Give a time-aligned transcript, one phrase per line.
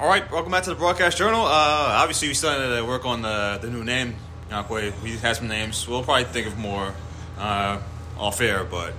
[0.00, 1.42] All right, welcome back to the Broadcast Journal.
[1.42, 1.50] Uh,
[2.00, 4.16] obviously, we still had to work on the, the new name.
[4.50, 5.86] Yankwe, we had some names.
[5.86, 6.94] We'll probably think of more
[7.36, 7.78] uh,
[8.18, 8.94] off air, but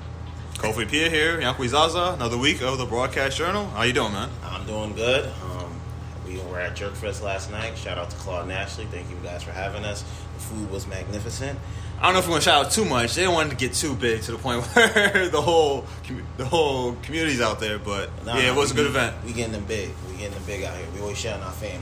[0.58, 3.66] Kofi Pia here, Yankwe Zaza, another week of the Broadcast Journal.
[3.70, 4.30] How you doing, man?
[4.44, 5.26] I'm doing good.
[5.26, 5.82] Um,
[6.24, 7.76] we were at Jerkfest last night.
[7.80, 8.88] Shout out to Claude Nashley.
[8.90, 10.04] Thank you guys for having us.
[10.04, 11.58] The food was magnificent.
[12.02, 13.14] I don't know if we're gonna shout out too much.
[13.14, 15.86] They don't want to get too big to the point where the whole
[16.38, 17.78] the whole community's out there.
[17.78, 19.16] But Nah, yeah, it was a we- good event.
[19.24, 19.92] We getting them big.
[20.10, 20.88] We getting them big out here.
[20.96, 21.80] We always shouting our family.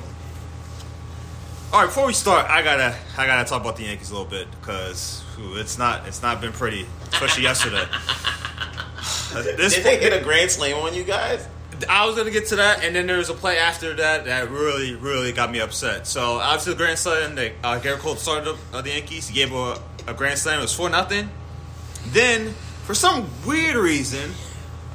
[1.71, 4.27] All right, before we start, I gotta I gotta talk about the Yankees a little
[4.29, 5.23] bit because
[5.55, 7.85] it's not it's not been pretty, especially yesterday.
[9.55, 11.47] this Did they hit a grand slam on you guys?
[11.87, 14.49] I was gonna get to that, and then there was a play after that that
[14.49, 16.07] really really got me upset.
[16.07, 19.27] So obviously the grand slam that uh, Gerrit Cole started uh, the Yankees.
[19.27, 20.59] He gave a, a grand slam.
[20.59, 21.29] It was four nothing.
[22.07, 22.53] Then
[22.85, 24.31] for some weird reason,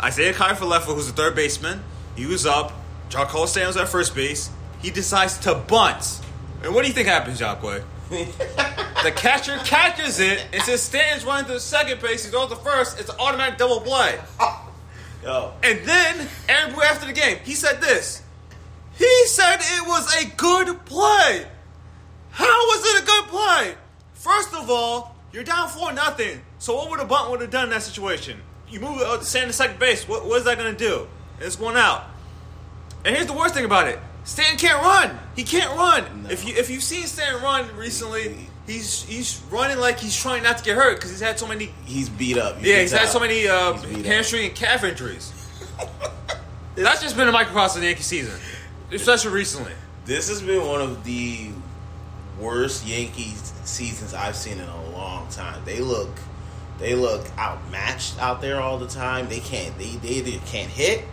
[0.02, 1.83] Isaiah Kiner-Falefa, who's the third baseman,
[2.16, 2.73] he was up.
[3.09, 4.51] Giancarlo Stanton was at first base.
[4.82, 6.21] He decides to bunt.
[6.62, 7.60] And what do you think happens, Jacque?
[8.10, 12.24] the catcher catches it and says Stanton's running to the second base.
[12.24, 12.99] He's on to first.
[12.99, 14.18] It's an automatic double play.
[15.25, 18.23] Yo, And then Aaron Boone after the game, he said this.
[18.97, 21.47] He said it was a good play.
[22.30, 23.75] How was it a good play?
[24.13, 26.43] First of all, you're down four nothing.
[26.59, 28.41] So what would a bunt would have done in that situation?
[28.69, 30.07] You move uh, Stanton to second base.
[30.07, 31.09] What, what is that going to do?
[31.41, 32.05] It's going out.
[33.05, 35.19] And here's the worst thing about it: Stan can't run.
[35.37, 36.25] He can't run.
[36.25, 36.30] No.
[36.30, 40.59] If you if you've seen Stan run recently, he's he's running like he's trying not
[40.59, 42.62] to get hurt because he's had so many he's beat up.
[42.62, 44.04] You yeah, he's had so many uh, beat up.
[44.04, 45.32] hamstring and calf injuries.
[46.74, 48.40] That's just been a microcosm of the Yankee season,
[48.90, 49.73] especially recently.
[50.04, 51.51] This has been one of the
[52.40, 55.62] worst Yankees seasons I've seen in a long time.
[55.65, 56.10] They look,
[56.78, 59.28] they look outmatched out there all the time.
[59.28, 61.04] They can't, they they either can't hit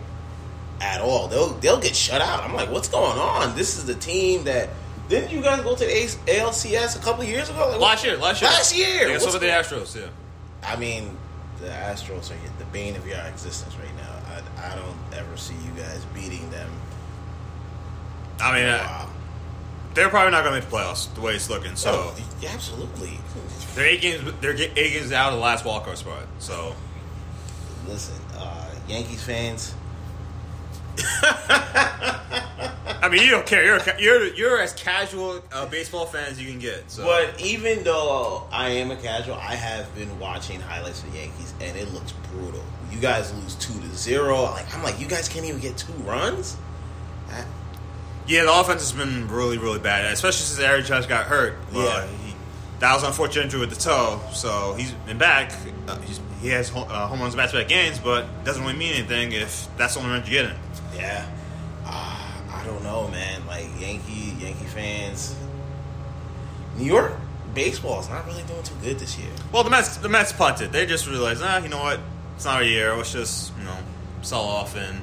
[0.80, 1.28] at all.
[1.28, 2.42] They'll they'll get shut out.
[2.42, 3.54] I'm like, what's going on?
[3.56, 4.70] This is the team that
[5.08, 5.90] didn't you guys go to the
[6.26, 7.68] ALCS a couple years ago?
[7.70, 9.08] Like, Last year, last year, Last year.
[9.08, 9.94] Yeah, of the Astros.
[10.00, 10.08] Yeah,
[10.62, 11.16] I mean,
[11.60, 14.62] the Astros are the bane of your existence right now.
[14.62, 16.70] I, I don't ever see you guys beating them.
[18.40, 19.08] I mean, Wow.
[19.94, 21.76] they're probably not going to make the playoffs the way it's looking.
[21.76, 23.18] So Oh, yeah, absolutely.
[23.74, 24.32] they're eight games.
[24.40, 26.24] They're eight games out of the last wildcard spot.
[26.38, 26.74] So
[27.86, 29.74] Listen, uh, Yankees fans.
[33.04, 33.64] I mean, you don't care.
[33.64, 36.90] You're a you're you're as casual a baseball fan as you can get.
[36.90, 41.18] So But even though I am a casual, I have been watching highlights of the
[41.18, 42.62] Yankees, and it looks brutal.
[42.92, 44.42] You guys lose two to zero.
[44.44, 46.56] Like I'm like, you guys can't even get two runs.
[47.30, 47.44] I-
[48.28, 51.54] Yeah, the offense has been really, really bad, especially since Aaron Judge got hurt.
[51.74, 52.06] Uh, Yeah.
[52.24, 52.34] he,
[52.78, 55.52] that was unfortunate injury with the toe, so he's been back.
[55.88, 59.68] Uh, he's, he has uh, home runs back-to-back games, but doesn't really mean anything if
[59.76, 60.58] that's the only run you're getting.
[61.02, 61.26] Yeah,
[61.84, 63.44] uh, I don't know, man.
[63.46, 65.34] Like Yankee Yankee fans,
[66.76, 67.12] New York
[67.54, 69.30] baseball is not really doing too good this year.
[69.52, 70.72] Well, the Mets, the Mets punted.
[70.72, 72.00] They just realized, ah, you know what?
[72.36, 72.94] It's not a year.
[72.96, 73.76] Let's just, you know,
[74.22, 75.00] sell off and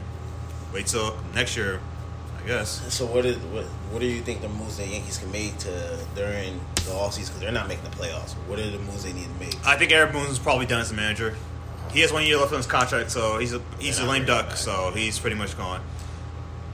[0.73, 1.79] wait till next year,
[2.41, 2.93] I guess.
[2.93, 5.99] So what is what what do you think the moves the Yankees can make to
[6.15, 8.33] during the offseason because they're not making the playoffs?
[8.47, 9.67] What are the moves they need to make?
[9.67, 11.35] I think Aaron Boone's probably done as a manager.
[11.91, 14.51] He has one year left on his contract, so he's a he's a lame duck.
[14.51, 15.81] So he's pretty much gone.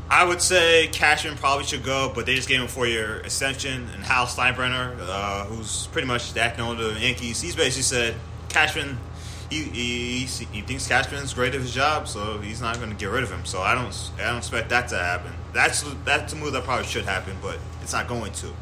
[0.09, 3.17] I would say Cashman probably should go, but they just gave him a four year
[3.19, 3.89] extension.
[3.93, 7.83] And Hal Steinbrenner, uh, who's pretty much the acting owner of the Yankees, he's basically
[7.83, 8.15] said
[8.49, 8.97] Cashman.
[9.49, 13.07] He, he, he thinks Cashman's great at his job, so he's not going to get
[13.07, 13.45] rid of him.
[13.45, 15.33] So I don't I don't expect that to happen.
[15.53, 18.47] That's that's a move that probably should happen, but it's not going to.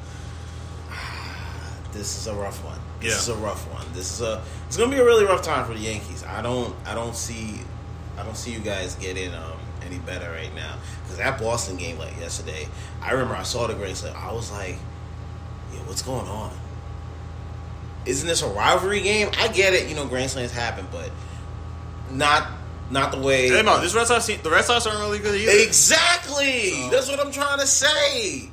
[1.93, 2.79] This is a rough one.
[3.03, 3.19] This Yeah.
[3.19, 3.85] is a rough one.
[3.93, 6.23] This is a it's gonna be a really rough time for the Yankees.
[6.23, 7.59] I don't I don't see
[8.17, 11.97] I don't see you guys getting um any better right now because that Boston game
[11.99, 12.67] like yesterday.
[13.01, 14.15] I remember I saw the Grand Slam.
[14.17, 14.77] I was like,
[15.73, 16.51] yeah, what's going on?
[18.05, 19.29] Isn't this a rivalry game?
[19.39, 21.09] I get it, you know, Grand Slams happen, but
[22.11, 22.47] not
[22.91, 23.49] not the way.
[23.49, 25.51] Hey, no, this Red Sox the Red Sox aren't really good either.
[25.63, 26.69] Exactly.
[26.71, 28.49] So- That's what I'm trying to say.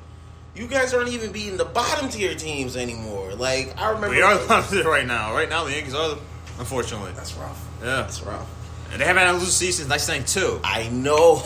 [0.54, 3.34] You guys aren't even beating the bottom tier teams anymore.
[3.34, 4.10] Like I remember.
[4.16, 5.32] We are the bottom tier right now.
[5.34, 6.18] Right now, the Yankees are, the,
[6.58, 7.12] unfortunately.
[7.12, 7.66] That's rough.
[7.80, 8.48] Yeah, That's rough.
[8.92, 10.60] and they haven't had a losing season since 1992.
[10.64, 11.42] I know.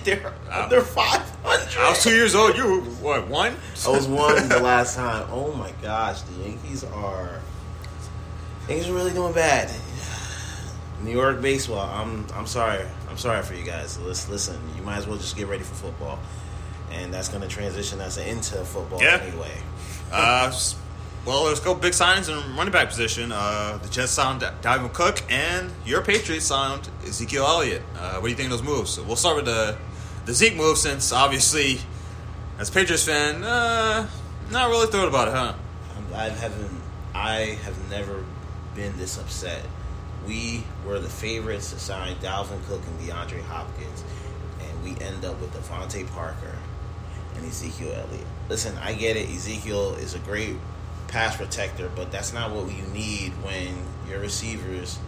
[0.04, 0.64] they're Wow.
[0.64, 1.76] under 500.
[1.78, 2.56] I was two years old.
[2.56, 3.54] You were what one?
[3.86, 5.26] I was one the last time.
[5.30, 7.40] Oh my gosh, the Yankees are.
[8.68, 9.70] Yankees are really doing bad.
[11.02, 11.80] New York baseball.
[11.80, 12.26] I'm.
[12.34, 12.84] I'm sorry.
[13.10, 13.98] I'm sorry for you guys.
[14.00, 14.58] Listen, listen.
[14.76, 16.18] You might as well just get ready for football,
[16.92, 19.20] and that's going to transition us into football Yeah.
[19.22, 19.52] anyway.
[20.12, 20.52] Uh,
[21.24, 23.30] well, there's a couple big signings in running back position.
[23.32, 27.82] Uh, the Jets signed Dalvin Cook, and your Patriots signed Ezekiel Elliott.
[27.98, 28.90] Uh, what do you think of those moves?
[28.90, 29.76] So we'll start with the
[30.24, 31.80] the Zeke move, since obviously
[32.58, 34.06] as a Patriots fan, uh,
[34.50, 35.54] not really thrilled about it, huh?
[35.94, 36.80] I'm- I haven't.
[37.14, 38.24] I have never
[38.74, 39.62] been this upset.
[40.26, 44.04] We were the favorites to sign Dalvin Cook and DeAndre Hopkins,
[44.60, 46.54] and we end up with DeVante Parker
[47.36, 48.26] and Ezekiel Elliott.
[48.48, 49.28] Listen, I get it.
[49.30, 50.56] Ezekiel is a great
[51.08, 53.68] pass protector, but that's not what you need when
[54.08, 54.98] your receivers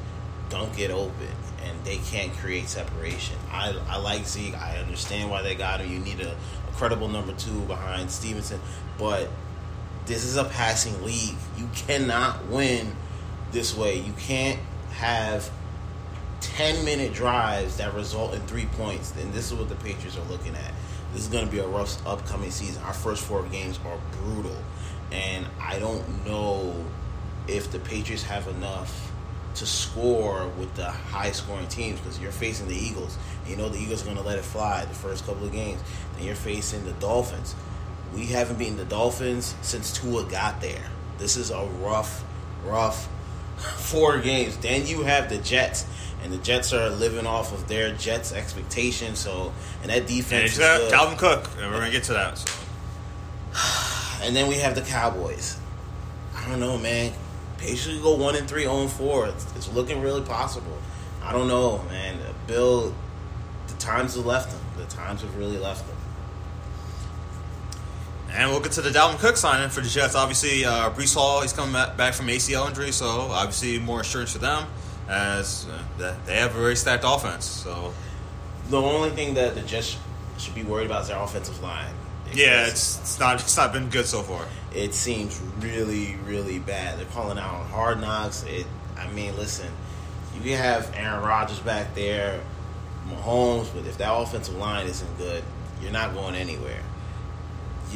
[0.50, 1.28] don't get open
[1.64, 3.36] and they can't create separation.
[3.50, 4.54] I, I like Zeke.
[4.54, 5.90] I understand why they got him.
[5.90, 8.60] You need a, a credible number two behind Stevenson,
[8.98, 9.28] but
[10.06, 11.36] this is a passing league.
[11.56, 12.94] You cannot win
[13.52, 13.98] this way.
[13.98, 14.60] You can't
[14.92, 15.50] have
[16.40, 19.14] 10 minute drives that result in three points.
[19.16, 20.72] And this is what the Patriots are looking at.
[21.14, 22.82] This is going to be a rough upcoming season.
[22.82, 24.56] Our first four games are brutal.
[25.12, 26.74] And I don't know
[27.46, 29.12] if the Patriots have enough
[29.54, 33.16] to score with the high scoring teams because you're facing the Eagles.
[33.46, 35.80] You know the Eagles are going to let it fly the first couple of games.
[36.16, 37.54] Then you're facing the Dolphins.
[38.12, 40.82] We haven't beaten the Dolphins since Tua got there.
[41.18, 42.24] This is a rough,
[42.64, 43.08] rough
[43.56, 44.56] four games.
[44.58, 45.86] Then you have the Jets,
[46.22, 49.18] and the Jets are living off of their Jets' expectations.
[49.18, 49.52] So,
[49.82, 50.92] and that defense it's uh, is.
[50.92, 52.38] Dalvin Cook, and we're gonna get to that.
[52.38, 52.52] So.
[54.22, 55.58] And then we have the Cowboys.
[56.34, 57.12] I don't know, man.
[57.58, 59.26] Patriots go one and three, oh on four.
[59.26, 60.78] It's, it's looking really possible.
[61.22, 62.18] I don't know, man.
[62.46, 62.94] Bill,
[63.68, 64.60] the times have left him.
[64.76, 65.93] The times have really left him.
[68.34, 70.16] And we'll get to the Dalvin Cook signing for the Jets.
[70.16, 74.38] Obviously, uh, Breece Hall, he's coming back from ACL injury, so obviously more insurance for
[74.38, 74.66] them
[75.08, 75.66] as
[75.98, 77.44] uh, they have a very stacked offense.
[77.44, 77.92] So
[78.70, 79.96] The only thing that the Jets
[80.38, 81.92] should be worried about is their offensive line.
[82.32, 84.46] yeah, it's it's not it's not been good so far.
[84.74, 86.98] it seems really, really bad.
[86.98, 88.42] They're calling out on hard knocks.
[88.44, 88.66] It.
[88.98, 89.70] I mean, listen,
[90.42, 92.40] you have Aaron Rodgers back there,
[93.08, 95.44] Mahomes, but if that offensive line isn't good,
[95.82, 96.80] you're not going anywhere.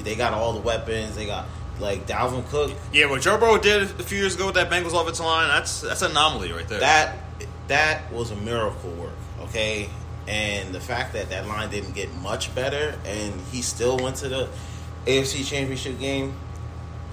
[0.03, 1.17] They got all the weapons.
[1.17, 1.47] They got
[1.81, 2.73] like Dalvin Cook.
[2.93, 5.81] Yeah, what Joe Burrow did a few years ago with that Bengals offensive line, that's
[5.81, 6.81] that's an anomaly right there.
[6.81, 7.17] That
[7.69, 9.13] that was a miracle work.
[9.43, 9.89] Okay.
[10.27, 14.29] And the fact that that line didn't get much better, and he still went to
[14.29, 14.49] the
[15.07, 16.35] AFC Championship game.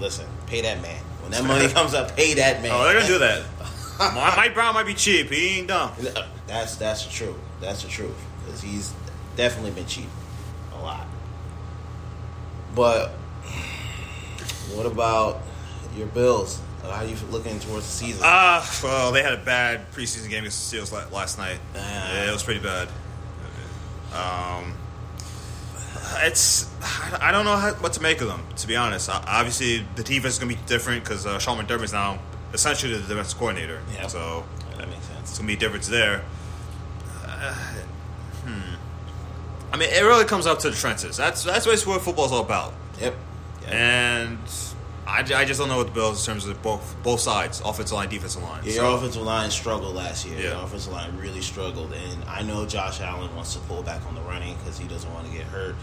[0.00, 1.00] Listen, pay that man.
[1.22, 2.72] When that money comes up, pay that man.
[2.74, 3.42] oh, they're gonna do that.
[4.36, 5.30] Mike Brown might be cheap.
[5.30, 5.92] He ain't dumb.
[6.46, 7.36] That's that's the truth.
[7.60, 8.92] That's the truth because he's
[9.36, 10.08] definitely been cheap,
[10.74, 11.06] a lot.
[12.76, 13.08] But
[14.74, 15.40] what about
[15.96, 16.60] your Bills?
[16.82, 18.22] How are you looking towards the season?
[18.24, 21.58] Ah, well, they had a bad preseason game against the Steelers last night.
[21.74, 22.14] Ah.
[22.14, 22.88] Yeah, it was pretty bad.
[24.12, 24.74] Um,
[26.18, 26.70] it's
[27.20, 28.44] I don't know how, what to make of them.
[28.58, 32.18] To be honest, obviously the defense is gonna be different because uh, Sean McDermott's now
[32.52, 33.80] essentially the defense coordinator.
[33.94, 34.06] Yeah.
[34.06, 34.44] So
[34.78, 35.30] that makes sense.
[35.30, 36.22] it's gonna be a difference there.
[37.24, 37.54] Uh,
[38.44, 38.75] hmm.
[39.76, 41.16] I mean, it really comes up to the trenches.
[41.18, 42.72] That's that's basically what football's all about.
[43.00, 43.14] Yep.
[43.62, 43.72] Yep.
[43.74, 44.38] And
[45.06, 47.94] I, I just don't know what the Bills in terms of both both sides, offensive
[47.96, 48.62] line, defensive line.
[48.64, 50.38] Yeah, So- your offensive line struggled last year.
[50.38, 50.54] Yeah.
[50.54, 54.14] Your offensive line really struggled, and I know Josh Allen wants to pull back on
[54.14, 55.74] the running because he doesn't want to get hurt.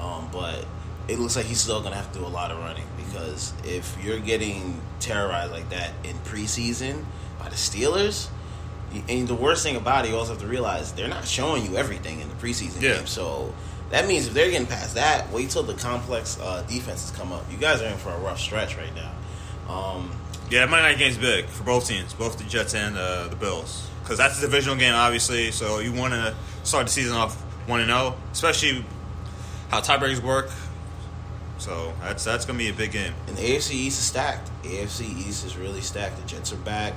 [0.00, 0.66] Um, but
[1.08, 3.52] it looks like he's still going to have to do a lot of running because
[3.64, 7.04] if you're getting terrorized like that in preseason
[7.38, 8.26] by the Steelers,
[9.08, 11.76] and the worst thing about it, you also have to realize they're not showing you
[11.76, 12.94] everything in the preseason Yeah.
[12.96, 13.06] game.
[13.06, 13.52] So
[13.90, 17.44] that means if they're getting past that, wait till the complex uh, defenses come up.
[17.50, 19.72] You guys are in for a rough stretch right now.
[19.74, 20.10] Um,
[20.50, 23.88] Yeah, Monday night game's big for both teams, both the Jets and uh, the Bills,
[24.02, 25.50] because that's a divisional game, obviously.
[25.50, 27.34] So you want to start the season off
[27.66, 28.84] one and zero, especially
[29.70, 30.50] how tiebreakers work.
[31.58, 33.12] So that's that's gonna be a big game.
[33.26, 34.50] And the AFC East is stacked.
[34.62, 36.16] AFC East is really stacked.
[36.20, 36.92] The Jets are back.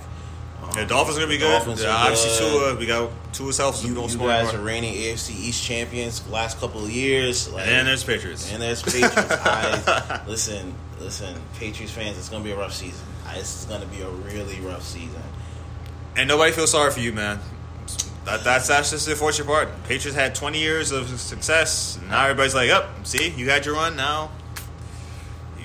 [0.73, 1.49] The Dolphins are gonna be good.
[1.49, 2.51] Dolphins Yeah, obviously, good.
[2.51, 3.83] Tua, we got Tua's health.
[3.85, 7.51] You, you guys are reigning AFC East champions last couple of years.
[7.51, 8.51] Like, and there's Patriots.
[8.51, 9.15] and there's Patriots.
[9.17, 12.17] I, listen, listen, Patriots fans.
[12.17, 13.05] It's gonna be a rough season.
[13.25, 15.21] I, this is gonna be a really rough season.
[16.15, 17.39] And nobody feels sorry for you, man.
[18.25, 19.69] That, that's that's just the unfortunate part.
[19.85, 21.97] Patriots had 20 years of success.
[21.97, 23.95] And now everybody's like, "Up, see, you had your run.
[23.95, 24.31] Now."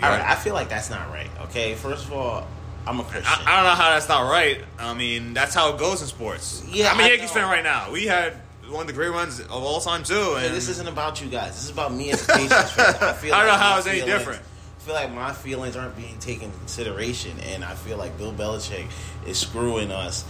[0.02, 1.30] All I feel like that's not right.
[1.44, 2.46] Okay, first of all,
[2.86, 3.24] I'm a Christian.
[3.26, 4.60] I, I don't know how that's not right.
[4.78, 6.64] I mean, that's how it goes in sports.
[6.70, 7.40] Yeah, I'm a I Yankees know.
[7.40, 7.90] fan right now.
[7.90, 8.34] We had
[8.68, 10.36] one of the great runs of all time too.
[10.38, 11.52] And this isn't about you guys.
[11.54, 12.94] This is about me as a Patriots fan.
[13.00, 14.40] I feel I don't like know how it's any different.
[14.42, 18.32] I feel like my feelings aren't being taken into consideration, and I feel like Bill
[18.34, 18.86] Belichick
[19.26, 20.26] is screwing us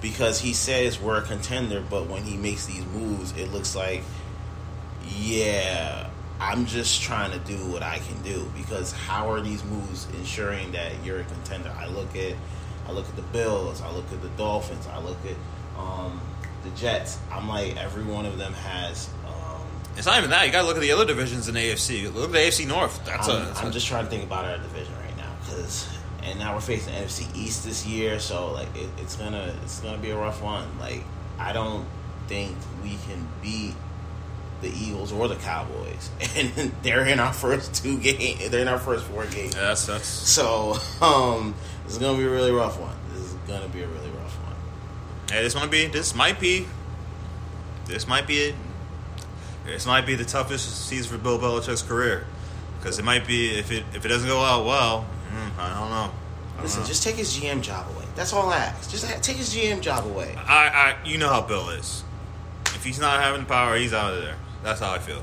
[0.00, 4.02] because he says we're a contender, but when he makes these moves, it looks like,
[5.16, 6.08] yeah,
[6.40, 8.50] I'm just trying to do what I can do.
[8.56, 11.74] Because how are these moves ensuring that you're a contender?
[11.76, 12.34] I look at,
[12.86, 16.20] I look at the Bills, I look at the Dolphins, I look at um,
[16.64, 17.18] the Jets.
[17.32, 19.08] I'm like every one of them has.
[19.26, 19.62] Um,
[19.96, 20.46] It's not even that.
[20.46, 22.12] You got to look at the other divisions in the AFC.
[22.14, 23.04] Look at the AFC North.
[23.04, 23.44] That's I'm, a.
[23.46, 25.88] That's I'm a- just trying to think about our division right now because,
[26.22, 29.98] and now we're facing NFC East this year, so like it, it's gonna it's gonna
[29.98, 30.66] be a rough one.
[30.78, 31.02] Like
[31.38, 31.86] I don't
[32.26, 33.74] think we can beat
[34.60, 38.48] the Eagles or the Cowboys, and they're in our first two games.
[38.50, 39.54] They're in our first four games.
[39.54, 40.06] Yeah, that's that's.
[40.06, 42.96] So um, this is gonna be a really rough one.
[43.12, 44.54] This is gonna be a really rough one.
[45.30, 45.86] Hey, this might be.
[45.86, 46.66] This might be.
[47.86, 48.54] This might be it.
[49.64, 52.26] This might be the toughest season for Bill Belichick's career,
[52.78, 55.06] because it might be if it if it doesn't go out well.
[55.30, 55.96] mm, I don't know.
[55.96, 56.10] I
[56.56, 56.86] don't Listen, know.
[56.88, 58.04] just take his GM job away.
[58.16, 58.90] That's all I ask.
[58.90, 60.34] Just take his GM job away.
[60.36, 62.02] I, I, you know how Bill is.
[62.74, 64.34] If he's not having the power, he's out of there.
[64.62, 65.22] That's how I feel.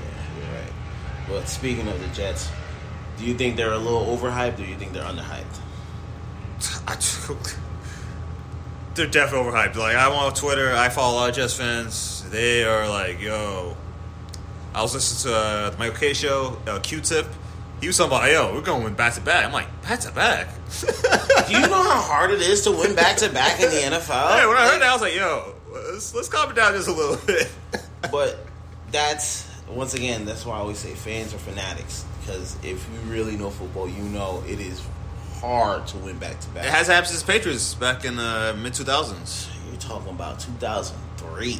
[0.00, 0.72] Yeah, you're right.
[1.28, 2.50] But speaking of the Jets,
[3.18, 5.60] do you think they're a little overhyped or do you think they're underhyped?
[6.86, 6.96] I,
[8.94, 9.76] they're definitely overhyped.
[9.76, 12.28] Like I'm on Twitter, I follow a lot of Jets fans.
[12.30, 13.76] They are like, "Yo,"
[14.74, 17.26] I was listening to uh, the Michael Kay show, uh, Q-Tip.
[17.80, 20.48] He was talking about, "Yo, we're going back to back." I'm like, "Back to back."
[21.48, 24.38] Do you know how hard it is to win back to back in the NFL?
[24.38, 26.88] Hey, when I heard that, I was like, "Yo, let's let's calm it down just
[26.88, 27.50] a little bit."
[28.10, 28.36] But
[28.90, 32.04] that's once again, that's why I always say fans are fanatics.
[32.20, 34.82] Because if you really know football, you know it is
[35.40, 36.64] hard to win back to back.
[36.64, 41.58] it has happened since the Patriots back in the mid 2000s, You're talking about 2003,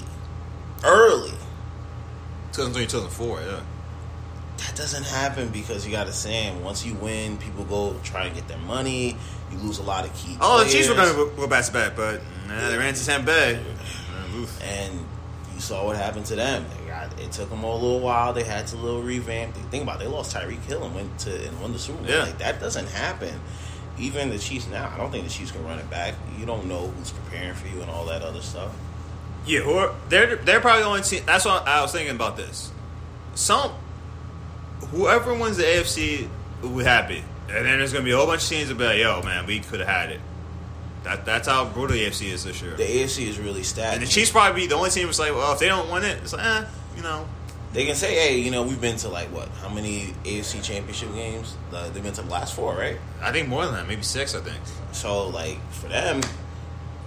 [0.84, 1.30] early.
[2.52, 3.40] 2003, 2004.
[3.40, 3.60] Yeah.
[4.58, 8.34] That doesn't happen because you got to saying once you win, people go try and
[8.34, 9.16] get their money.
[9.50, 10.36] You lose a lot of key.
[10.40, 13.04] Oh, the Chiefs were going to go back to back, but nah, they ran to
[13.04, 13.60] Tampa Bay.
[14.42, 14.62] Oof.
[14.62, 15.06] and
[15.54, 16.64] you saw what happened to them.
[16.78, 18.32] They got it took them a little while.
[18.32, 19.54] They had to little revamp.
[19.70, 22.10] Think about it, they lost Tyreek Hill and went to and won the Super Bowl.
[22.10, 22.22] Yeah.
[22.24, 23.38] Like that doesn't happen.
[23.98, 26.14] Even the Chiefs now, I don't think the Chiefs can run it back.
[26.38, 28.74] You don't know who's preparing for you and all that other stuff.
[29.46, 31.22] Yeah, who are, they're they're probably the only team.
[31.26, 32.70] That's what I was thinking about this.
[33.34, 33.72] Some
[34.90, 36.28] whoever wins the AFC
[36.62, 38.84] will be happy, and then there's gonna be a whole bunch of teams that be
[38.84, 40.20] like, "Yo, man, we could have had it."
[41.04, 42.76] That that's how brutal the AFC is this year.
[42.76, 43.94] The AFC is really stacked.
[43.94, 46.04] and the Chiefs probably be the only team that's like, "Well, if they don't win
[46.04, 46.64] it, it's like, eh,
[46.96, 47.26] you know."
[47.72, 49.48] They can say, "Hey, you know, we've been to like what?
[49.62, 51.56] How many AFC Championship games?
[51.72, 52.98] Uh, they've been to the last four, right?
[53.22, 54.34] I think more than that, maybe six.
[54.34, 54.60] I think.
[54.92, 56.20] So like for them,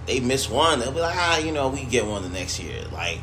[0.06, 2.84] they miss one, they'll be like, ah, you know, we get one the next year.
[2.92, 3.20] Like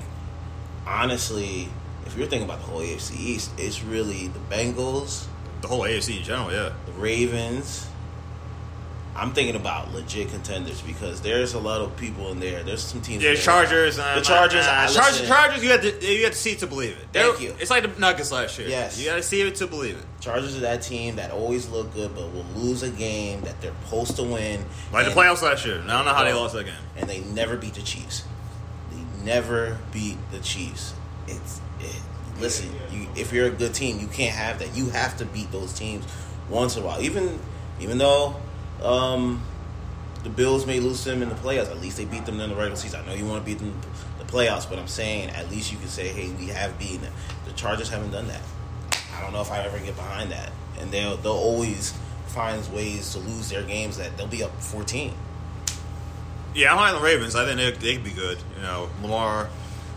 [0.88, 1.70] honestly,
[2.06, 5.26] if you're thinking about the whole AFC East, it's really the Bengals,
[5.62, 6.72] The whole AFC in general, yeah.
[6.86, 7.88] the Ravens.
[9.16, 12.64] I'm thinking about legit contenders because there's a lot of people in there.
[12.64, 13.22] There's some teams.
[13.24, 14.00] Yeah, Chargers.
[14.00, 14.66] uh, The Chargers.
[14.66, 15.28] uh, I Chargers.
[15.28, 15.64] Chargers.
[15.64, 16.06] You had to.
[16.06, 17.06] You had to see it to believe it.
[17.14, 17.56] Thank They're- you.
[17.60, 18.68] It's like the Nuggets last year.
[18.68, 18.98] Yes.
[19.00, 20.06] You got to see it to believe it.
[20.20, 23.74] Chargers are that team that always look good, but will lose a game that they're
[23.84, 24.66] supposed to win.
[24.92, 25.76] Like And- the playoffs last year.
[25.84, 26.74] I don't know how they lost that game.
[26.98, 28.24] and they never beat the Chiefs.
[28.92, 30.94] They never beat the Chiefs.
[31.28, 32.02] It's it,
[32.40, 34.76] listen, you, if you're a good team, you can't have that.
[34.76, 36.04] You have to beat those teams
[36.50, 37.00] once in a while.
[37.02, 37.40] Even
[37.80, 38.38] even though
[38.84, 39.42] um,
[40.24, 42.56] the Bills may lose them in the playoffs, at least they beat them in the
[42.56, 43.02] regular season.
[43.02, 45.72] I know you want to beat them in the playoffs, but I'm saying at least
[45.72, 47.14] you can say, hey, we have beaten them.
[47.46, 48.42] The Chargers haven't done that.
[49.16, 51.94] I don't know if I ever get behind that, and they'll they'll always
[52.28, 55.14] find ways to lose their games that they'll be up 14.
[56.56, 57.36] Yeah, I'm on the Ravens.
[57.36, 58.38] I think they they could be good.
[58.56, 59.50] You know, Lamar.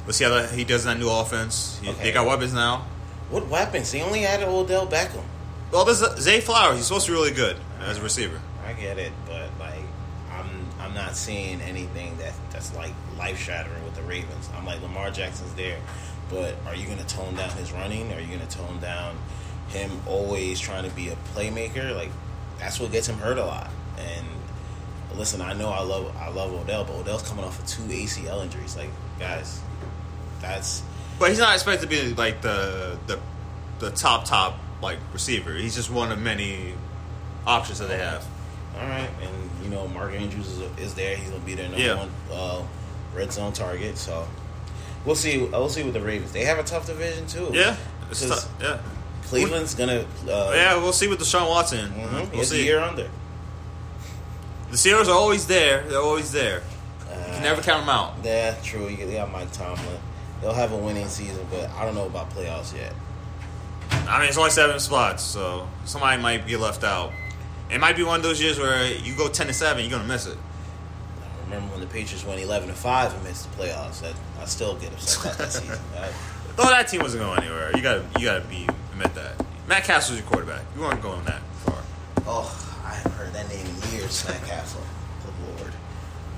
[0.07, 1.81] Let's see how that, he does in that new offense.
[1.83, 2.03] He, Okay.
[2.05, 2.87] They got weapons now.
[3.29, 3.91] What weapons?
[3.91, 5.25] They only added Odell Beckham.
[5.73, 6.77] Well, there's Zay Flowers.
[6.77, 8.41] He's supposed to be really good as a receiver.
[8.67, 9.85] I get it, but like,
[10.31, 10.49] I'm
[10.81, 14.51] I'm not seeing anything that that's like life shattering with the Ravens.
[14.57, 15.79] I'm like Lamar Jackson's there,
[16.29, 18.13] but are you going to tone down his running?
[18.13, 19.17] Are you going to tone down
[19.69, 21.95] him always trying to be a playmaker?
[21.95, 22.11] Like,
[22.59, 23.71] that's what gets him hurt a lot.
[23.99, 24.27] And
[25.17, 28.43] listen, I know I love I love Odell, but Odell's coming off of two ACL
[28.43, 28.77] injuries.
[28.77, 29.61] Like, guys,
[30.41, 30.83] that's
[31.19, 33.21] But he's not expected to be like the the
[33.79, 35.55] the top top like receiver.
[35.55, 36.75] He's just one of many
[37.47, 38.27] options that they have.
[38.79, 41.17] All right, and you know Mark Andrews is, is there.
[41.17, 41.95] He's gonna be their number Yeah.
[41.97, 42.63] one uh,
[43.15, 43.97] red zone target.
[43.99, 44.27] So
[45.05, 45.39] we'll see.
[45.39, 46.33] We'll see with the Ravens.
[46.33, 47.51] They have a tough division too.
[47.53, 47.77] Yeah,
[48.11, 48.49] it's tough.
[48.61, 48.79] yeah,
[49.25, 50.05] Cleveland's gonna.
[50.29, 50.77] Uh, yeah.
[50.77, 51.91] We'll see with Deshaun Watson.
[51.91, 52.65] mhm, We'll it's a see.
[52.65, 53.09] year under.
[54.71, 55.83] The Steelers are always there.
[55.89, 56.63] They're always there.
[57.11, 58.15] Uh, You can never count them out.
[58.25, 58.89] Yeah, true.
[58.89, 59.87] You, they got Mike Tomlin.
[60.43, 62.93] They'll have a winning season, but I don't know about playoffs yet.
[64.09, 67.13] I mean, it's only seven spots, so somebody might be left out.
[67.71, 70.09] It might be one of those years where you go ten to seven, you're gonna
[70.09, 70.37] miss it.
[70.37, 74.01] I remember when the Patriots went eleven to five and missed the playoffs.
[74.03, 75.79] That, I still get upset about that season.
[75.97, 76.11] I,
[76.57, 77.71] Though that team wasn't going anywhere.
[77.77, 79.45] You gotta, you gotta be admit that.
[79.69, 80.63] Matt Cassel's your quarterback.
[80.75, 81.77] You weren't going that far.
[82.27, 84.27] oh, I haven't heard that name in years.
[84.27, 84.81] Matt Cassel.
[85.25, 85.73] Good lord.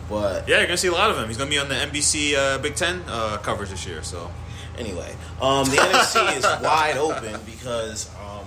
[0.09, 1.29] But Yeah, you're gonna see a lot of him.
[1.29, 4.03] He's gonna be on the NBC uh, Big Ten uh, coverage this year.
[4.03, 4.29] So
[4.77, 8.47] anyway, um, the NFC is wide open because um,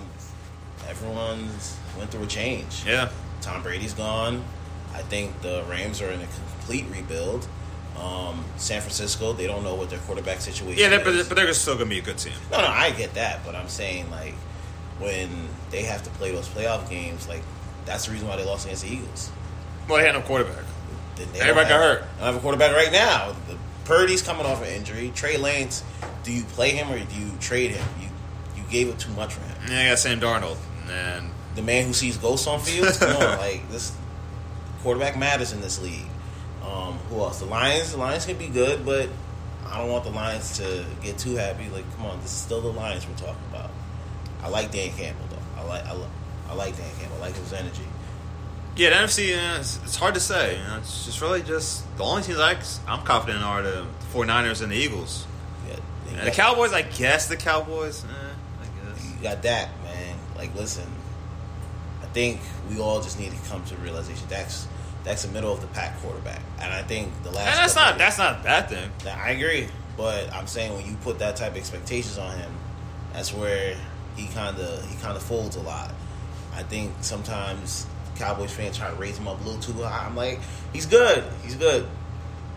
[0.88, 2.84] everyone's went through a change.
[2.86, 4.44] yeah, Tom Brady's gone.
[4.94, 7.46] I think the Rams are in a complete rebuild.
[7.98, 11.28] Um, San Francisco, they don't know what their quarterback situation yeah, they're, is.
[11.28, 12.32] but, but they're still gonna be a good team.
[12.50, 14.34] No, no, I get that, but I'm saying like
[14.98, 17.42] when they have to play those playoff games, like
[17.84, 19.30] that's the reason why they lost against the Eagles.
[19.88, 20.64] Well, they had no quarterback.
[21.34, 22.00] Everybody got hurt.
[22.18, 23.34] Don't have a quarterback right now.
[23.48, 25.10] The, Purdy's coming off an injury.
[25.14, 25.82] Trey Lance,
[26.22, 27.84] do you play him or do you trade him?
[28.00, 28.08] You
[28.56, 29.70] you gave up too much for him.
[29.70, 30.56] Yeah, I got Sam Darnold,
[30.88, 32.98] and The man who sees ghosts on fields.
[32.98, 33.94] Come on, like this
[34.82, 36.06] quarterback matters in this league.
[36.64, 37.40] Um, who else?
[37.40, 37.92] The Lions.
[37.92, 39.08] The Lions can be good, but
[39.66, 41.68] I don't want the Lions to get too happy.
[41.68, 43.70] Like, come on, this is still the Lions we're talking about.
[44.42, 45.60] I like Dan Campbell though.
[45.60, 46.06] I like I, li-
[46.48, 47.16] I like Dan Campbell.
[47.18, 47.84] I like his energy.
[48.76, 49.28] yeah, the NFC.
[49.30, 50.58] Yeah, it's, it's hard to say.
[50.58, 52.56] You know, it's just really just the only teams I,
[52.88, 55.26] I'm confident in are the 49ers and the Eagles.
[55.68, 58.04] You got, And the Cowboys, I guess the Cowboys.
[58.04, 59.04] Eh, I guess.
[59.04, 60.16] you got that man.
[60.36, 60.86] Like, listen,
[62.12, 62.40] think
[62.70, 64.66] we all just need to come to the realization that's
[65.04, 67.48] Dak's a middle of the pack quarterback, and I think the last.
[67.48, 68.90] And that's not that's not bad thing.
[69.06, 69.66] I agree,
[69.96, 72.52] but I'm saying when you put that type of expectations on him,
[73.12, 73.76] that's where
[74.16, 75.92] he kind of he kind of folds a lot.
[76.54, 80.06] I think sometimes Cowboys fans try to raise him up a little too high.
[80.06, 80.38] I'm like,
[80.72, 81.86] he's good, he's good.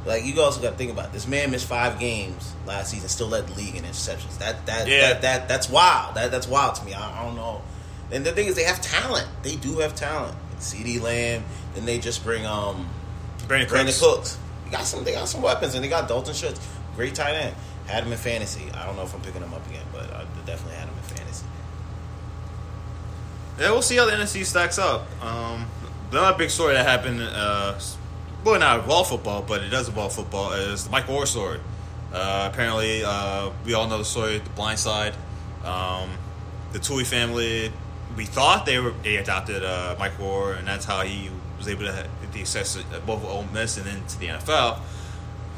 [0.06, 1.14] Like you also got to think about it.
[1.14, 4.38] this man missed five games last season, still led the league in interceptions.
[4.38, 5.14] That that Yeah.
[5.14, 6.14] that, that that's wild.
[6.16, 6.94] That that's wild to me.
[6.94, 7.64] I, I don't know.
[8.12, 9.28] And the thing is, they have talent.
[9.44, 10.38] They do have talent.
[10.60, 11.44] CeeDee Lamb.
[11.74, 12.88] Then they just bring um
[13.48, 14.00] Brandin Brandin Cooks.
[14.00, 14.38] Cooks.
[14.66, 15.04] They got some.
[15.04, 16.60] They got some weapons, and they got Dalton Schultz,
[16.96, 17.56] great tight end.
[17.88, 18.72] Had him in fantasy.
[18.74, 21.04] I don't know if I'm picking him up again, but I definitely had him in
[21.04, 21.46] fantasy.
[23.60, 25.08] Yeah, we'll see how the NFC stacks up.
[25.24, 25.68] Um,
[26.12, 27.80] the other big story that happened, uh,
[28.44, 31.60] well, not involve football, but it does involve football, is the Mike Oher story.
[32.14, 35.14] Uh, apparently, uh, we all know the story, The Blind Side.
[35.64, 36.10] Um,
[36.74, 37.72] the Tuohy family,
[38.16, 41.84] we thought they were they adopted uh, Mike Oher, and that's how he was able
[41.84, 44.80] to have the access both Ole Miss and then to the NFL.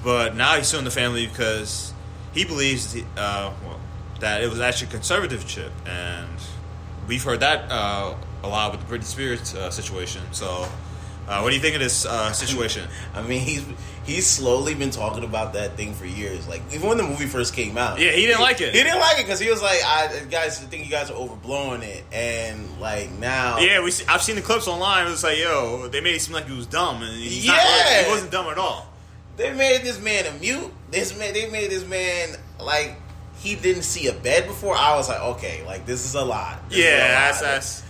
[0.04, 1.94] But now he's suing the family because
[2.34, 3.80] he believes uh, well,
[4.20, 6.40] that it was actually conservatorship, and
[7.08, 10.22] we've heard that uh, a lot with the Britney Spears uh, situation.
[10.32, 10.68] So,
[11.28, 12.88] uh, what do you think of this uh, situation?
[13.14, 13.66] I mean, he's
[14.06, 16.48] he's slowly been talking about that thing for years.
[16.48, 18.74] Like even when the movie first came out, Yeah, he didn't like it.
[18.74, 21.16] He didn't like it because he was like, "I guys I think you guys are
[21.16, 23.92] overblowing it," and like now, Yeah, we.
[23.92, 25.08] See, I've seen the clips online.
[25.08, 27.58] It was like, yo, they made it seem like he was dumb, and he's not.
[27.58, 28.04] Yeah.
[28.04, 28.88] He wasn't dumb at all.
[29.36, 30.72] They made this man a mute.
[30.90, 32.96] This man, they made this man like
[33.40, 34.76] he didn't see a bed before.
[34.76, 36.68] I was like, okay, like this is a lot.
[36.70, 37.08] This is a Yeah, lot.
[37.10, 37.84] that's that's.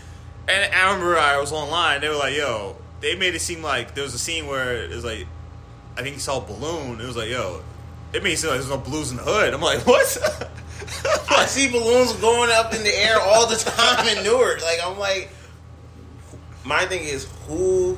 [0.50, 2.02] And I remember I was online.
[2.02, 4.90] They were like, "Yo," they made it seem like there was a scene where it
[4.90, 5.28] was like,
[5.98, 7.00] I think he saw a balloon.
[7.02, 7.62] It was like, "Yo,"
[8.14, 9.54] it made it seem like there's no blues in the hood.
[9.54, 10.50] I'm like, "What?"
[11.30, 14.62] I see balloons going up in the air all the time in Newark.
[14.62, 15.30] Like I'm like,
[16.64, 17.98] my thing is who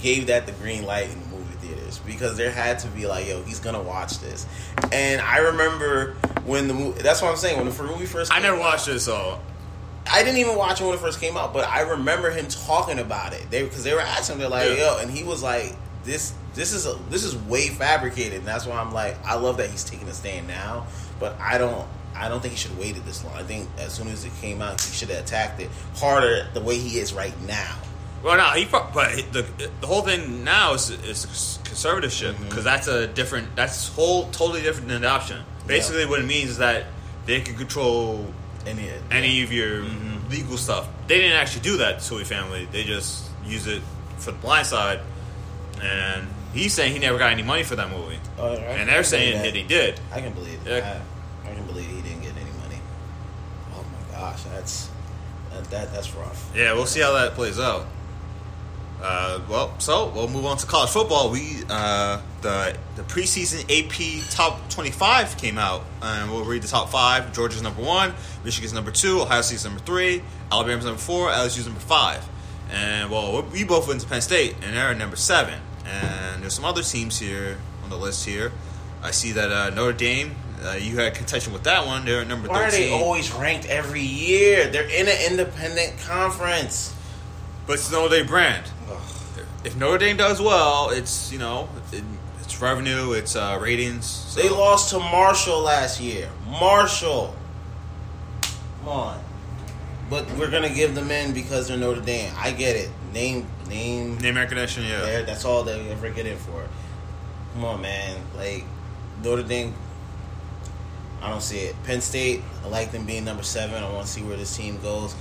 [0.00, 3.26] gave that the green light in the movie theaters because there had to be like,
[3.28, 4.46] yo, he's gonna watch this.
[4.92, 7.02] And I remember when the movie.
[7.02, 7.56] That's what I'm saying.
[7.56, 9.40] When the movie first, I never out- watched it, so
[10.10, 12.98] I didn't even watch it when it first came out, but I remember him talking
[12.98, 13.50] about it.
[13.50, 14.94] They because they were asking, they're like, Yeah.
[14.94, 18.66] "Yo," and he was like, "This, this is a, this is way fabricated." And that's
[18.66, 20.86] why I'm like, I love that he's taking a stand now,
[21.20, 21.86] but I don't,
[22.16, 23.34] I don't think he should have waited this long.
[23.34, 26.60] I think as soon as it came out, he should have attacked it harder the
[26.60, 27.76] way he is right now.
[28.24, 28.92] Well, no, he but
[29.32, 29.46] the
[29.80, 32.48] the whole thing now is is conservatorship Mm-hmm.
[32.48, 35.42] because that's a different that's whole totally different than adoption.
[35.66, 36.84] Basically, what it means is that
[37.26, 38.32] they can control
[38.66, 40.30] And yeah, any of your Mm-hmm.
[40.30, 40.88] legal stuff.
[41.08, 42.66] They didn't actually do that to Tuohy family.
[42.70, 43.82] They just use it
[44.18, 45.00] for the blind side.
[45.82, 48.18] And he's saying he never got any money for that movie.
[48.38, 49.44] Oh, and they're saying that.
[49.44, 49.98] that he did.
[50.12, 50.70] I can believe it.
[50.78, 51.00] Yeah.
[51.44, 52.78] I, I can believe he didn't get any money.
[53.74, 54.88] Oh my gosh, that's
[55.50, 56.50] that, that that's rough.
[56.54, 57.86] Yeah, we'll see how that plays out.
[59.02, 61.30] Uh, well, so we'll move on to college football.
[61.30, 66.68] We uh, the the preseason AP top twenty five came out, and we'll read the
[66.68, 67.32] top five.
[67.32, 71.80] Georgia's number one, Michigan's number two, Ohio State's number three, Alabama's number four, LSU's number
[71.80, 72.24] five.
[72.70, 75.58] And well, we both went to Penn State, and they're number seven.
[75.84, 78.52] And there's some other teams here on the list here.
[79.02, 80.36] I see that uh, Notre Dame.
[80.64, 82.04] Uh, you had contention with that one.
[82.04, 82.90] They're at number Why are thirteen.
[82.90, 84.68] they always ranked every year?
[84.70, 86.94] They're in an independent conference.
[87.66, 88.64] but it's Notre Dame brand.
[89.64, 92.02] If Notre Dame does well, it's you know it,
[92.40, 94.06] it's revenue, it's uh, ratings.
[94.06, 94.40] So.
[94.42, 96.28] They lost to Marshall last year.
[96.46, 97.34] Marshall.
[98.80, 99.24] Come on.
[100.10, 102.32] But we're gonna give them in because they're Notre Dame.
[102.36, 102.90] I get it.
[103.12, 105.22] Name name name recognition, yeah.
[105.22, 106.66] That's all they ever get in for.
[107.54, 108.20] Come on, man.
[108.36, 108.64] Like
[109.22, 109.74] Notre Dame.
[111.22, 111.76] I don't see it.
[111.84, 112.42] Penn State.
[112.64, 113.82] I like them being number seven.
[113.82, 115.14] I want to see where this team goes.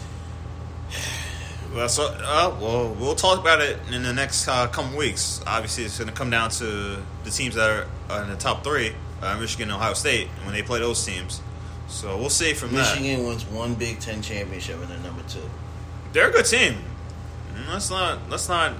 [1.74, 5.42] Well, so, uh, well, we'll talk about it in the next uh, couple weeks.
[5.48, 8.94] Obviously, it's going to come down to the teams that are in the top three,
[9.22, 11.42] uh, Michigan and Ohio State, when they play those teams.
[11.88, 13.28] So we'll see from Michigan that.
[13.28, 15.42] wins one Big Ten championship and they're number two.
[16.14, 16.76] They're a good team.
[17.70, 18.30] Let's not.
[18.30, 18.74] Let's not.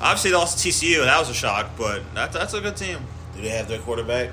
[0.00, 1.04] Obviously, they lost to TCU.
[1.04, 2.98] That was a shock, but that, that's a good team.
[3.34, 4.30] Do they have their quarterback?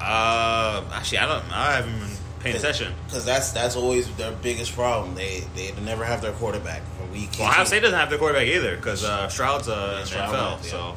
[0.00, 1.52] Uh, actually, I don't.
[1.52, 2.92] I haven't been paying attention.
[3.06, 5.14] Because that's that's always their biggest problem.
[5.14, 6.82] They they never have their quarterback.
[7.12, 10.34] We Well, Ohio State doesn't have their quarterback either because uh, Stroud's uh, the Stroud
[10.34, 10.50] NFL.
[10.50, 10.70] left, yeah.
[10.70, 10.96] So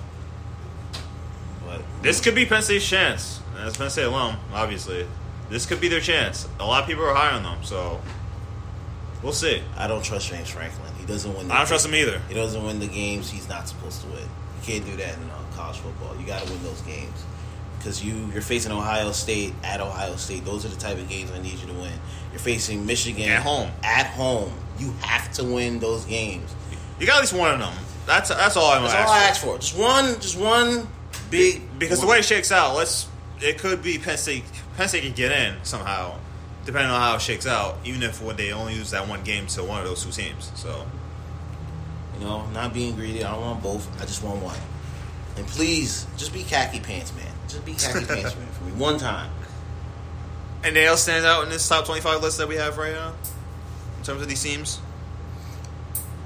[1.65, 3.41] But this could be Penn State's chance.
[3.57, 5.07] As Penn State alum, obviously,
[5.49, 6.47] this could be their chance.
[6.59, 8.01] A lot of people are high on them, so
[9.23, 9.61] we'll see.
[9.77, 10.91] I don't trust James Franklin.
[10.99, 11.47] He doesn't win.
[11.47, 12.19] The I don't trust him either.
[12.27, 14.19] He doesn't win the games he's not supposed to win.
[14.19, 16.15] You can't do that in uh, college football.
[16.19, 17.23] You got to win those games
[17.85, 20.43] because you you're facing Ohio State at Ohio State.
[20.43, 21.91] Those are the type of games I need you to win.
[22.31, 23.69] You're facing Michigan At home.
[23.83, 26.55] At home, you have to win those games.
[26.99, 27.73] You got at least one of them.
[28.07, 29.59] That's that's all I'm That's all I ask ask for.
[29.59, 30.87] Just one, just one
[31.29, 31.61] big.
[31.61, 31.77] for.
[31.77, 33.07] Because the way it shakes out, let's
[33.39, 34.43] it could be Penn State.
[34.77, 36.17] Penn State can get in somehow,
[36.65, 37.77] depending on how it shakes out.
[37.85, 40.51] Even if they only use that one game to one of those two teams.
[40.55, 40.87] So
[42.17, 43.23] You know, not being greedy.
[43.23, 44.01] I don't want both.
[44.01, 44.57] I just want one.
[45.37, 47.34] And please, just be khaki pants, man.
[47.47, 49.29] Just be khaki pants, man, for me one time.
[50.63, 53.13] anything else stands out in this top twenty-five list that we have right now
[53.97, 54.79] in terms of these teams?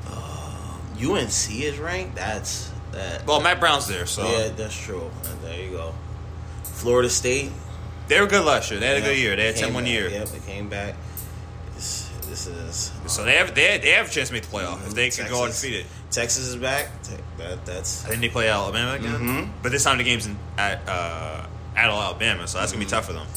[0.07, 2.15] Uh, UNC is ranked.
[2.15, 3.25] That's that.
[3.27, 5.09] Well, Mack Brown's there, so Yeah, that's true.
[5.25, 5.93] And there you go.
[6.63, 7.51] Florida State.
[8.07, 8.79] they were good last year.
[8.79, 9.35] They had a good year.
[9.35, 10.09] They had came 10 one year.
[10.09, 10.95] Yep, they came back.
[12.29, 14.85] This, is So they have they have, they have a chance to make the playoff
[14.87, 15.41] if they go Texas.
[15.41, 15.85] undefeated.
[16.11, 16.89] Texas is back.
[17.37, 19.49] That that's I think they play Alabama again, Mhm.
[19.63, 23.05] but this time the game's in, at uh, at Alabama, so that's gonna be tough
[23.05, 23.27] for them.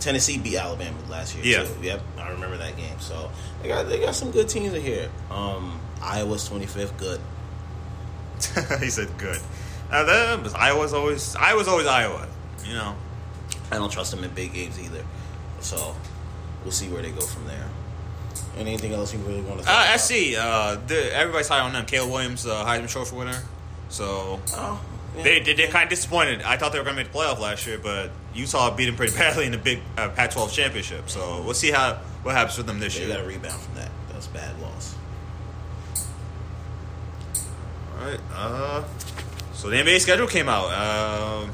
[0.00, 1.44] Tennessee beat Alabama last year.
[1.44, 1.64] Yeah.
[1.64, 1.74] too.
[1.82, 2.98] Yep, I remember that game.
[3.00, 3.30] So
[3.62, 5.08] they got they got some good teams in here.
[5.30, 6.96] Um, Iowa's twenty fifth.
[6.98, 7.20] Good.
[8.80, 9.40] he said good.
[9.90, 12.26] Now was Iowa's always Iowa's always Iowa.
[12.66, 12.96] You know,
[13.70, 15.04] I don't trust them in big games either.
[15.60, 15.94] So
[16.64, 17.68] we'll see where they go from there.
[18.56, 19.68] Anything else you really want to?
[19.68, 20.00] uh, about?
[20.00, 20.12] SC.
[20.38, 21.86] Uh, the, everybody's high on them.
[21.86, 23.38] Caleb Williams, uh, Heisman Trophy winner.
[23.88, 24.80] So Oh,
[25.16, 25.22] yeah.
[25.22, 26.42] they they they're kind of disappointed.
[26.42, 29.16] I thought they were gonna make the playoff last year, but Utah beat them pretty
[29.18, 31.10] badly in the big uh, Pac-12 championship.
[31.10, 33.16] So we'll see how what happens with them this They year.
[33.16, 33.90] got to rebound from that.
[34.08, 34.94] That was a bad loss.
[37.98, 38.20] All right.
[38.34, 38.84] Uh,
[39.52, 40.72] so the NBA schedule came out.
[40.72, 41.50] Um,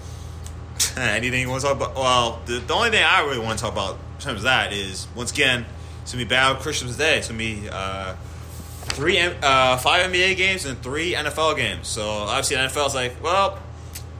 [0.96, 1.94] anything you want to talk about?
[1.94, 5.06] Well, the, the only thing I really want to talk about terms of that is
[5.14, 5.66] once again,
[6.02, 7.18] it's gonna be bad Christmas Day.
[7.18, 8.14] It's gonna be uh,
[8.80, 11.88] three, uh, five NBA games and three NFL games.
[11.88, 13.58] So obviously, the NFL's like, well,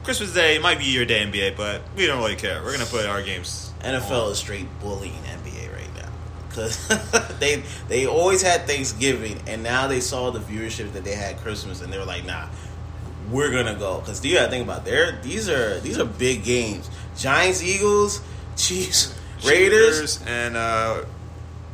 [0.03, 2.61] Christmas Day might be your day, NBA, but we don't really care.
[2.63, 3.71] We're gonna put our games.
[3.81, 6.09] NFL is straight bullying NBA right now
[6.49, 6.87] because
[7.39, 11.81] they they always had Thanksgiving and now they saw the viewership that they had Christmas
[11.81, 12.47] and they were like, nah,
[13.29, 15.19] we're gonna go because do you gotta think about there.
[15.21, 16.89] These are these are big games.
[17.17, 18.21] Giants, Eagles,
[18.55, 20.21] Chiefs, Raiders.
[20.25, 21.05] And uh,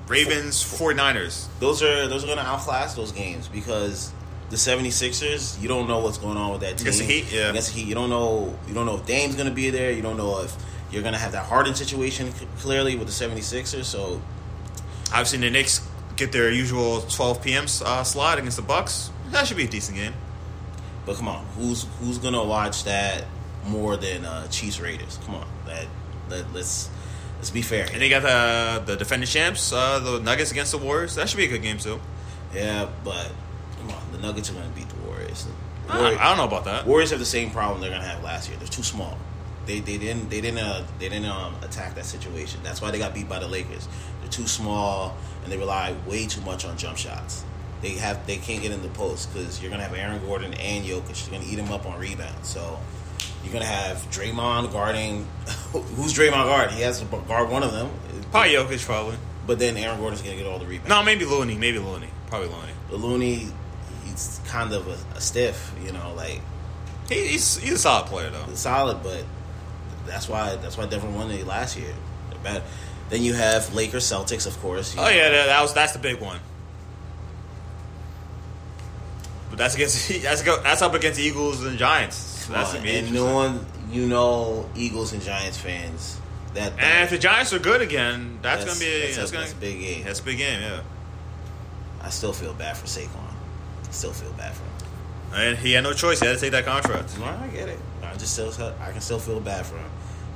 [0.08, 1.48] Ravens, 49ers.
[1.60, 4.14] Those are those are gonna outclass those games because
[4.50, 6.88] the 76ers, you don't know what's going on with that team.
[6.88, 7.50] Against the Heat, yeah.
[7.50, 9.92] Against the Heat, you don't know you don't know if Dame's gonna be there.
[9.92, 10.56] You don't know if
[10.92, 13.86] you're gonna have that Harden situation clearly with the 76ers.
[13.86, 14.22] So
[15.12, 17.64] Obviously, the Knicks get their usual 12 p.m.
[17.64, 19.10] Uh, slot against the Bucks.
[19.30, 20.14] That should be a decent game.
[21.06, 23.24] But come on, who's who's gonna watch that
[23.66, 25.18] more than uh, Chiefs Raiders?
[25.26, 25.86] Come on, that
[26.30, 26.90] let, let's
[27.38, 27.88] let's be fair.
[27.92, 31.16] And they got the the defending champs, uh, the Nuggets against the Warriors.
[31.16, 32.00] That should be a good game too.
[32.54, 33.32] yeah, but
[33.80, 35.46] come on, the Nuggets are gonna beat the Warriors.
[35.88, 36.86] The I, Warri- I don't know about that.
[36.86, 38.58] Warriors have the same problem they're gonna have last year.
[38.58, 39.18] They're too small.
[39.66, 42.60] They they didn't they didn't uh, they didn't um, attack that situation.
[42.64, 43.88] That's why they got beat by the Lakers.
[44.22, 47.44] They're too small and they rely way too much on jump shots.
[47.82, 50.86] They have they can't get in the post because you're gonna have Aaron Gordon and
[50.86, 51.30] Jokic.
[51.30, 52.48] You're gonna eat them up on rebounds.
[52.48, 52.80] So
[53.44, 55.28] you're gonna have Draymond guarding.
[55.72, 56.72] who's Draymond guard?
[56.72, 57.90] He has to guard one of them.
[58.32, 59.18] Probably Jokic, probably.
[59.46, 60.90] But then Aaron Gordon's gonna get all the rebounds.
[60.90, 61.56] No, maybe Looney.
[61.56, 62.10] Maybe Looney.
[62.28, 62.74] Probably Looney.
[62.90, 63.48] But Looney,
[64.04, 65.74] he's kind of a, a stiff.
[65.86, 66.42] You know, like
[67.08, 68.44] He, he's he's a solid player though.
[68.44, 69.24] He's solid, but
[70.06, 71.94] that's why that's why Denver won it last year.
[72.44, 72.64] Bad.
[73.10, 74.96] Then you have Lakers, Celtics, of course.
[74.98, 75.10] Oh know.
[75.10, 76.40] yeah, that, that was that's the big one.
[79.50, 82.16] But that's against that's go, that's up against the Eagles and Giants.
[82.48, 86.18] So that's Come gonna on, be and one, you know, Eagles and Giants fans.
[86.54, 89.30] That, that And if the Giants are good again, that's, That's- gonna be that's that's,
[89.32, 90.04] a- gonna that's a big game.
[90.06, 90.82] That's a big game, yeah.
[92.02, 93.10] I still feel bad for Saquon.
[93.18, 94.72] I still feel bad for him.
[95.42, 96.22] And he had no choice.
[96.22, 97.20] He had to take that contract.
[97.20, 97.80] No, I get it.
[98.02, 99.90] I just still I can still feel bad for him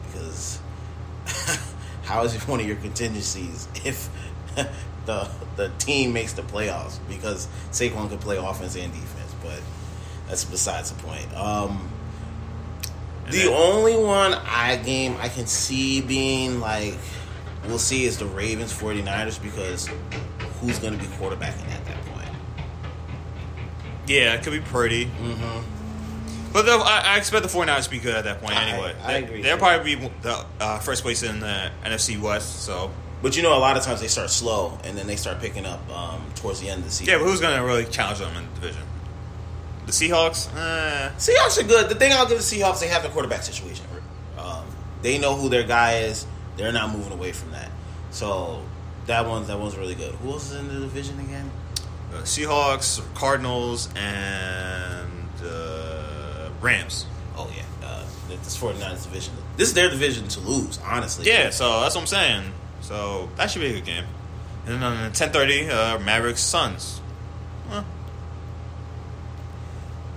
[0.08, 0.60] because
[2.04, 4.10] how is it one of your contingencies if
[5.06, 9.62] the the team makes the playoffs because Saquon can play offense and defense, but
[10.28, 11.34] that's besides the point.
[11.36, 11.89] Um,
[13.29, 16.95] the then- only one I game I can see being like
[17.67, 19.88] we'll see is the Ravens 49ers because
[20.60, 22.27] who's going to be quarterbacking at that point?
[24.07, 25.05] Yeah, it could be pretty.
[25.05, 26.51] Mm-hmm.
[26.53, 28.93] But the, I, I expect the 49ers to be good at that point anyway.
[29.03, 32.63] I They- agree, They'll probably be the uh, first place in the NFC West.
[32.63, 35.39] So But you know, a lot of times they start slow and then they start
[35.39, 37.12] picking up um, towards the end of the season.
[37.13, 38.81] yeah, but who's going to really challenge them in the division?
[39.86, 40.48] The Seahawks?
[40.56, 41.10] Eh.
[41.17, 41.89] Seahawks are good.
[41.89, 43.86] The thing I'll give the Seahawks, they have the quarterback situation.
[44.38, 44.65] Um,
[45.02, 46.26] they know who their guy is.
[46.58, 47.70] They're not moving away from that.
[48.12, 48.62] So
[49.08, 50.13] that one's that one's really good.
[50.15, 51.50] Who else is in the division again?
[52.13, 57.06] Uh, Seahawks, Cardinals, and uh, Rams.
[57.38, 59.34] Oh yeah, uh, this 49ers division.
[59.58, 60.78] This is their division to lose.
[60.86, 62.52] Honestly, Yeah, so that's what I'm saying.
[62.82, 64.06] So that should be a good game.
[64.65, 67.00] And then on 10:30, uh, Mavericks Suns.
[67.70, 67.84] Huh.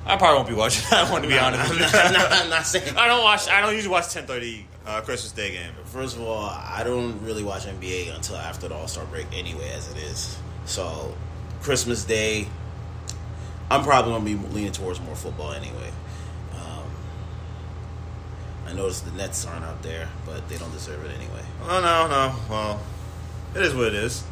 [0.07, 1.63] I probably won't be watching that one to be honest.
[1.65, 2.01] I'm with not, you.
[2.01, 2.97] I'm not, I'm not saying.
[2.97, 3.49] I don't watch.
[3.49, 5.73] I don't usually watch 10:30 uh, Christmas Day game.
[5.87, 9.71] First of all, I don't really watch NBA until after the All Star break, anyway,
[9.71, 10.37] as it is.
[10.67, 11.15] So,
[11.63, 12.49] Christmas Day,
[13.71, 15.91] I'm probably gonna be leaning towards more football anyway.
[16.53, 16.91] Um,
[18.67, 21.43] I noticed the Nets aren't out there, but they don't deserve it anyway.
[21.63, 22.35] Oh no, no.
[22.51, 22.81] Well,
[23.55, 24.23] it is what it is.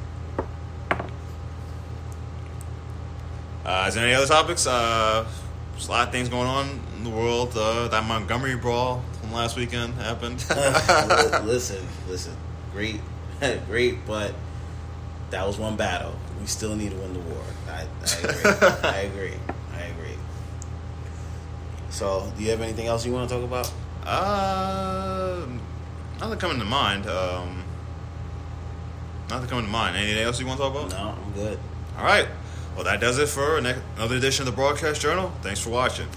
[3.64, 4.66] Uh, is there any other topics?
[4.66, 5.24] Uh,
[5.82, 7.56] there's a lot of things going on in the world.
[7.56, 10.38] Uh, that Montgomery brawl from last weekend happened.
[10.50, 12.36] Li- listen, listen,
[12.72, 13.00] great,
[13.66, 14.32] great, but
[15.30, 16.14] that was one battle.
[16.40, 17.42] We still need to win the war.
[17.68, 18.68] I, I agree.
[18.84, 19.34] I agree.
[19.74, 20.16] I agree.
[21.90, 23.72] So, do you have anything else you want to talk about?
[24.06, 25.46] Uh,
[26.20, 27.08] nothing coming to mind.
[27.08, 27.64] Um,
[29.28, 29.96] nothing coming to mind.
[29.96, 30.90] Anything else you want to talk about?
[30.90, 31.58] No, I'm good.
[31.98, 32.28] All right.
[32.74, 35.30] Well, that does it for another edition of the Broadcast Journal.
[35.42, 36.08] Thanks for watching.